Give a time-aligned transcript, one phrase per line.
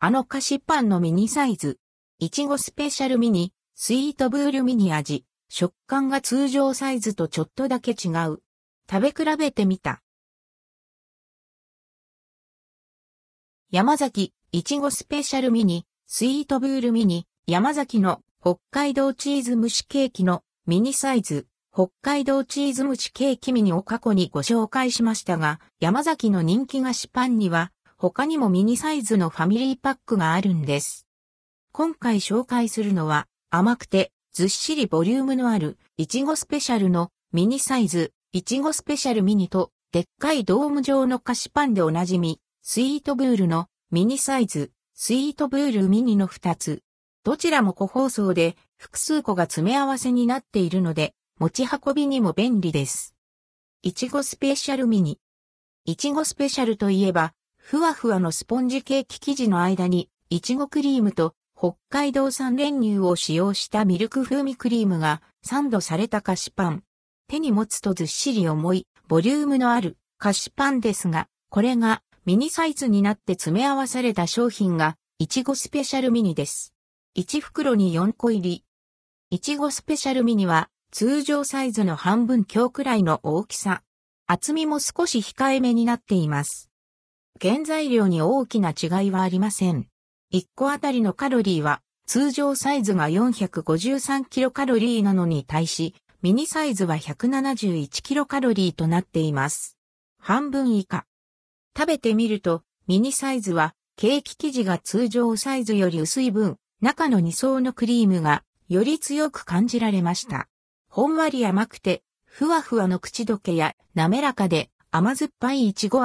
[0.00, 1.80] あの菓子パンのミニサイズ。
[2.20, 5.24] いちごスペシャルミニ、スイートブールミニ味。
[5.48, 8.40] 食感が通常サイズとちょっとだけ違う。
[8.88, 10.00] 食べ比べてみた。
[13.72, 31.08] 山崎、いちごスペシャルミニ、スイートブールミニ、山崎の北海道チーズ蒸しケーキのミニサイズ、北海道チーズ蒸しケーキミニを過去にご紹介しましたが、山崎の人気菓子パンには、他にもミニサイズのファミリーパックがあるんです。
[31.72, 46.84] 今回紹介するのは、甘くてずっしりボリュームのある、いちごスペシャルのミニサイズ、いちごスペシャルミニと、でっかいドーム状の菓子パンでおなじみ、スイートブールのミニサイズ、スイートブールミニの2つ。
[47.24, 53.16] どちらも個包装で複数個が詰め合わせになっているので、持ち運びにも便利です。
[53.82, 55.18] いちごスペシャルミニ。
[55.84, 57.34] いちごスペシャルといえば、
[57.70, 66.82] ふわふわのスポンジケーキ生地の間に、いちごクリームと北海道産練乳を使用したミルク風味クリームがサンドされた菓子パン。
[67.28, 76.72] 手に持つとずっしり重い、ボリュームのある菓子パンですが、これがミニサイズになって詰め合わされた商品が、いちごスペシャルミニです。
[77.18, 78.64] 1袋に4個入り。
[79.28, 83.82] いちごスペシャルミニは通常サイズの半分強くらいの大きさ。
[84.26, 86.70] 厚みも少し控えめになっています。
[87.40, 89.86] 原材料に大きな違いはありません。
[90.32, 99.76] 1個あたりのカロリーは通常サイズが453キロカロリーなのに対し、ミニサイズは171キロカロリーとなっています。
[100.18, 101.06] 半分以下。
[101.76, 110.48] 食べてみると、ミニサイズはケーキ生地が通常サイズより薄い分、中の2層のクリームがより強く感じられました。
[110.88, 116.04] ほんわり甘くて、ふわふわの口どけや滑らかで甘酸っぱいイチゴ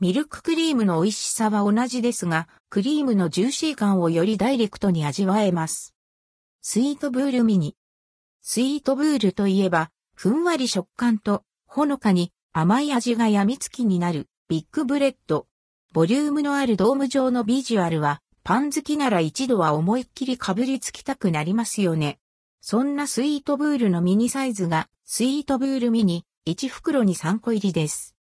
[0.00, 5.94] ミルククリームの美味しさは同じですが、クリームのジューシー感をよりダイレクトに味わえます。
[6.62, 7.76] スイートブールミニ。
[8.40, 15.46] スイートブールといえば、ふんわり食感と、ほのかに甘い味が病みつきになるビッグブレッド。
[15.92, 22.18] ボリュームのあるドーム状のビジュアルは、パン好きなら一度は思いっきりかぶりつきたくなりますよね。
[22.62, 28.16] そんなスイートブールのミニサイズが、スイートブールミニ、1袋に3個入りです。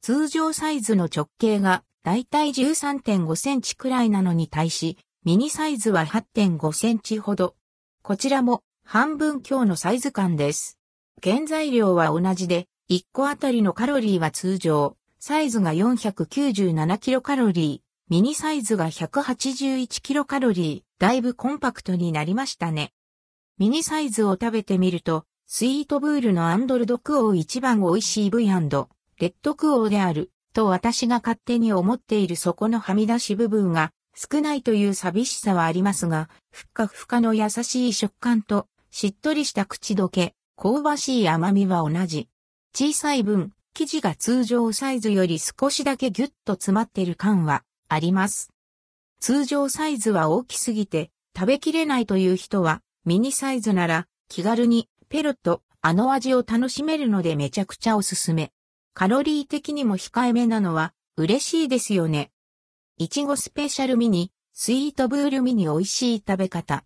[0.00, 7.54] 通常サイズの直径がだいたい13.5センチくらいなのに対し、ミニサイズは8.5センチほど。
[8.02, 10.78] こちらも半分強のサイズ感です。
[11.22, 22.94] 原材料は同じで、1個あたりのカロリーは通常、サイズが497キロカロリー、ミニサイズが181キロカロリー、だいぶコンパクトになりましたね。
[23.58, 28.48] ミニサイズを食べてみると、スイートブールのアンドルドクオー一番美味しい V&
[29.20, 42.28] レッドクオーである、と私が勝手に思っているそこのはみ出し部分が少ないという寂しさはありますが、ふっかふかの優しい食感と、しっとりした口どけ、香ばしい甘みは同じ。
[42.74, 48.50] 小さい分、生地が通常サイズより少しだけギュッと詰まっている感はあります。
[49.20, 58.52] 通常サイズは大きすぎて食べきれないという人はミニサイズなら気軽にペロッとあの味を楽しめるのでめちゃくちゃおすすめ。
[58.98, 62.32] カロリー的にも控えめなのは嬉しいですよね。
[62.96, 66.84] いちごスペシャルミニ、スイートブールミニ美味しい食べ方。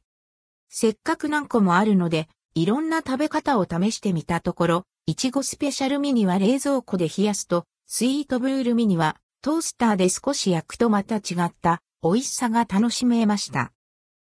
[0.68, 13.72] せっかく何個もあるので、いろんな食べ方を試してみたところ、いちごスペシャルミニは冷蔵庫で冷やすと、スイートブールミニはトースターで少し焼くとまた違った美味しさが楽しめました。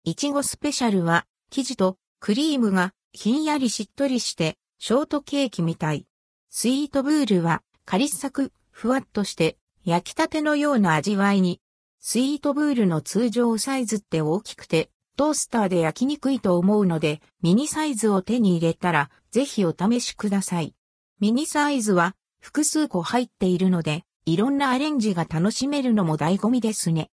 [0.02, 6.06] いちごスペシャルは生地とクリームがひんやりしっとりしてショートケーキみたい。
[6.50, 11.58] スイートブールはカリッサク、ふわっとして焼きたてのような味わいに。
[12.00, 20.74] スイートブールの通常サイズって大きくて、トースターで焼きにくいと思うので、ミニサイズを手に入れたら、ぜひお試しください。
[21.18, 27.06] ミニサイズは複数個入っているので、いろんなアレンジが楽しめるのも醍醐味ですね。